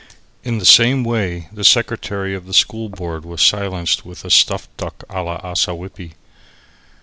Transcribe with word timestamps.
In 0.43 0.57
the 0.57 0.65
same 0.65 1.03
way, 1.03 1.47
the 1.53 1.63
secretary 1.63 2.33
of 2.33 2.47
the 2.47 2.55
School 2.55 2.89
Board 2.89 3.23
was 3.23 3.39
silenced 3.43 4.03
with 4.03 4.25
a 4.25 4.31
stuffed 4.31 4.75
duck 4.75 5.03
a 5.11 5.21
la 5.21 5.37
Ossawippi. 5.43 6.13